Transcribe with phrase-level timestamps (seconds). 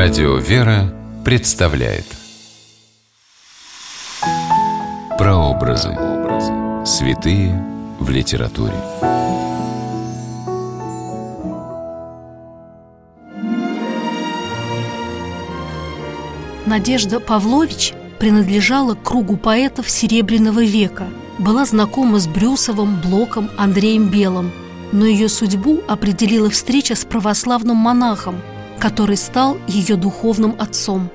[0.00, 2.04] Радио «Вера» представляет
[5.18, 5.88] Прообразы.
[6.86, 7.60] Святые
[7.98, 8.76] в литературе.
[16.64, 21.08] Надежда Павлович принадлежала к кругу поэтов Серебряного века,
[21.38, 24.52] была знакома с Брюсовым, Блоком, Андреем Белым,
[24.92, 28.40] но ее судьбу определила встреча с православным монахом,
[28.78, 31.10] который стал ее духовным отцом.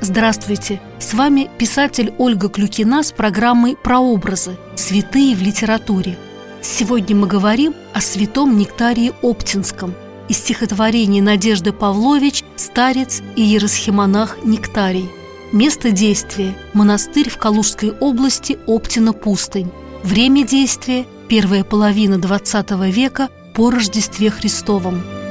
[0.00, 0.80] Здравствуйте!
[0.98, 4.56] С вами писатель Ольга Клюкина с программой «Прообразы.
[4.74, 6.18] Святые в литературе».
[6.60, 9.94] Сегодня мы говорим о святом Нектарии Оптинском
[10.28, 15.10] из стихотворения Надежды Павлович «Старец и еросхимонах Нектарий».
[15.52, 19.70] Место действия– монастырь в Калужской области Оптина-Пустынь.
[20.02, 25.02] Время действия– первая половина XX века по Рождестве Христовом–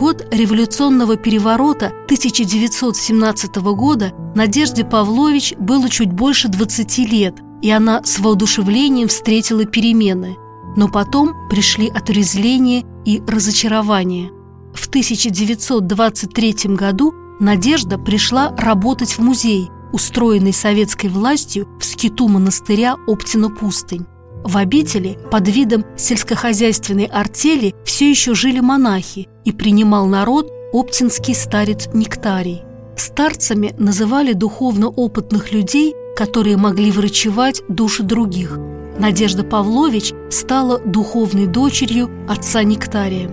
[0.00, 8.18] год революционного переворота 1917 года Надежде Павлович было чуть больше 20 лет, и она с
[8.18, 10.38] воодушевлением встретила перемены.
[10.74, 14.30] Но потом пришли отрезвление и разочарование.
[14.72, 24.06] В 1923 году Надежда пришла работать в музей, устроенный советской властью в скиту монастыря Оптина-Пустынь.
[24.42, 31.88] В обители под видом сельскохозяйственной артели все еще жили монахи и принимал народ оптинский старец
[31.92, 32.62] Нектарий.
[32.96, 38.58] Старцами называли духовно опытных людей, которые могли врачевать души других.
[38.98, 43.30] Надежда Павлович стала духовной дочерью отца Нектария.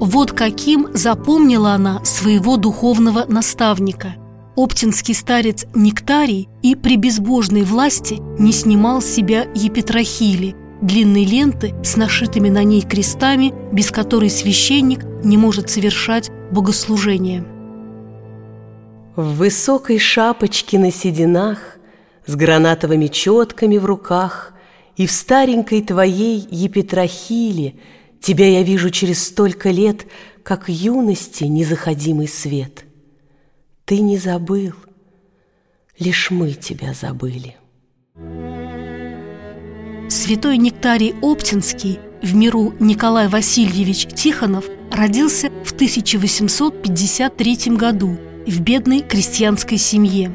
[0.00, 4.14] Вот каким запомнила она своего духовного наставника.
[4.62, 11.96] Оптинский старец Нектарий и при безбожной власти не снимал с себя епитрахили, длинной ленты с
[11.96, 17.42] нашитыми на ней крестами, без которой священник не может совершать богослужение.
[19.16, 21.78] В высокой шапочке на сединах,
[22.26, 24.52] с гранатовыми четками в руках
[24.94, 27.76] и в старенькой твоей епитрахиле
[28.20, 30.04] тебя я вижу через столько лет,
[30.42, 32.84] как юности незаходимый свет.
[33.90, 34.72] Ты не забыл,
[35.98, 37.56] лишь мы тебя забыли.
[40.08, 49.78] Святой Нектарий Оптинский, в миру Николай Васильевич Тихонов, родился в 1853 году в бедной крестьянской
[49.78, 50.30] семье.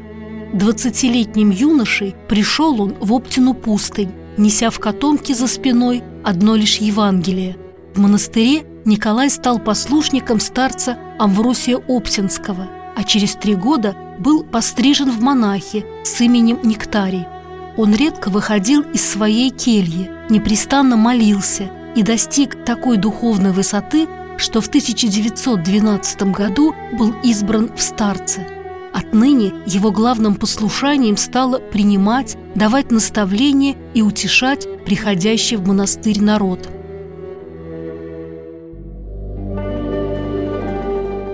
[0.52, 7.56] Двадцатилетним юношей пришел он в Оптину пустынь, неся в котомке за спиной одно лишь Евангелие.
[7.94, 15.20] В монастыре Николай стал послушником старца Амвросия Оптинского, а через три года был пострижен в
[15.20, 17.26] монахи с именем Нектарий–
[17.76, 24.08] он редко выходил из своей кельи, непрестанно молился и достиг такой духовной высоты,
[24.38, 28.46] что в 1912 году был избран в старце.
[28.94, 36.68] Отныне его главным послушанием стало принимать, давать наставления и утешать приходящий в монастырь народ.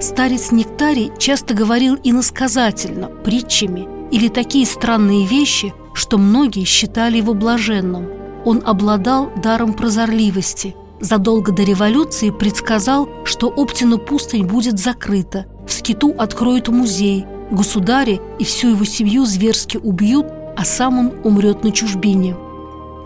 [0.03, 8.09] Старец Нектарий часто говорил иносказательно, притчами или такие странные вещи– что многие считали его блаженным.
[8.45, 10.75] Он обладал даром прозорливости.
[11.01, 18.45] Задолго до революции предсказал, что Оптина пустынь будет закрыта, в скиту откроют музей, государя и
[18.45, 20.27] всю его семью зверски убьют,
[20.57, 22.37] а сам он умрет на чужбине.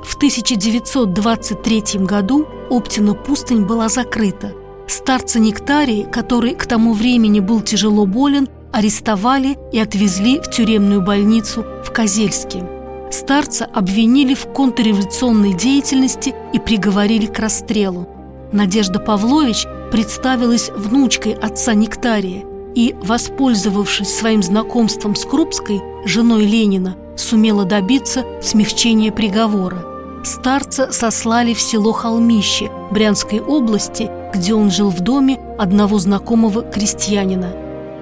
[0.04, 4.52] В 1923 году Оптина пустынь была закрыта.
[4.88, 11.64] Старца Нектарии, который к тому времени был тяжело болен, арестовали и отвезли в тюремную больницу
[11.84, 12.62] в Козельске.
[13.10, 18.08] Старца обвинили в контрреволюционной деятельности и приговорили к расстрелу.
[18.52, 27.64] Надежда Павлович представилась внучкой отца Нектария и, воспользовавшись своим знакомством с Крупской, женой Ленина, сумела
[27.64, 29.84] добиться смягчения приговора.
[30.24, 37.52] Старца сослали в село Холмище Брянской области, где он жил в доме одного знакомого крестьянина.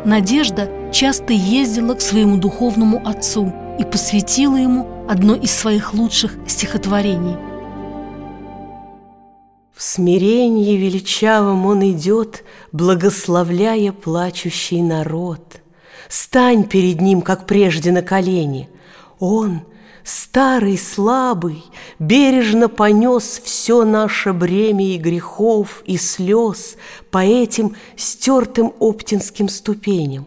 [0.05, 7.37] Надежда часто ездила к своему духовному отцу и посвятила ему одно из своих лучших стихотворений.
[9.75, 15.61] В смирении величавом он идет, Благословляя плачущий народ.
[16.09, 18.69] Стань перед ним, как прежде, на колени.
[19.21, 19.63] Он,
[20.05, 21.65] старый, слабый,
[21.99, 26.77] бережно понес Все наше бремя и грехов, и слез
[27.11, 30.27] По этим стертым оптинским ступеням.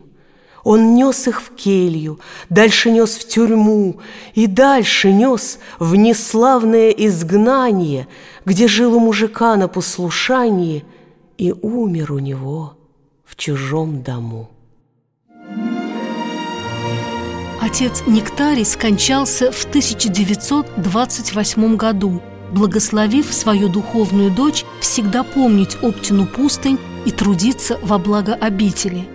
[0.63, 2.19] Он нес их в келью,
[2.49, 4.01] дальше нес в тюрьму
[4.33, 8.07] И дальше нес в неславное изгнание,
[8.43, 10.83] Где жил у мужика на послушании
[11.37, 12.73] И умер у него
[13.23, 14.49] в чужом дому.
[17.67, 22.21] Отец Нектарий скончался в 1928 году,
[22.53, 29.05] благословив свою духовную дочь всегда помнить Оптину пустынь и трудиться во благо обители.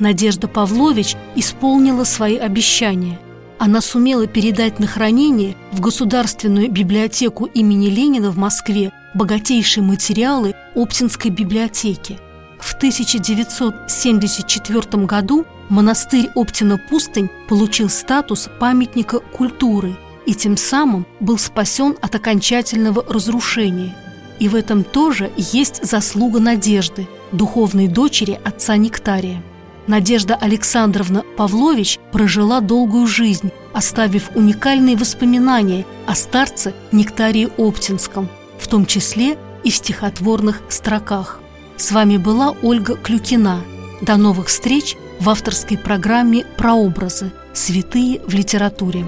[0.00, 3.20] Надежда Павлович исполнила свои обещания.
[3.60, 11.30] Она сумела передать на хранение в Государственную библиотеку имени Ленина в Москве богатейшие материалы Оптинской
[11.30, 12.18] библиотеки.
[12.58, 19.96] В 1974 году монастырь Оптина-Пустынь получил статус памятника культуры
[20.26, 23.96] и тем самым был спасен от окончательного разрушения.
[24.38, 29.42] И в этом тоже есть заслуга Надежды– духовной дочери отца Нектария.
[29.86, 38.28] Надежда Александровна Павлович прожила долгую жизнь, оставив уникальные воспоминания о старце Нектарии Оптинском,
[38.58, 41.40] в том числе и в стихотворных строках.
[41.76, 43.60] С вами была Ольга Клюкина.
[44.00, 47.30] До новых встреч в авторской программе «Прообразы.
[47.52, 49.04] Святые в литературе».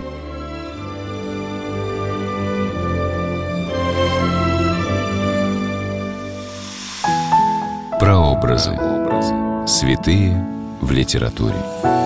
[7.99, 8.79] Прообразы.
[9.67, 10.45] Святые
[10.83, 12.02] в литературе.